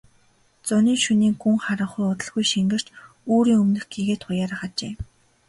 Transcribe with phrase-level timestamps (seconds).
[0.67, 2.87] Зуны шөнийн гүн харанхуй удалгүй шингэрч
[3.31, 4.93] үүрийн өмнөх гэгээ туяарах ажээ.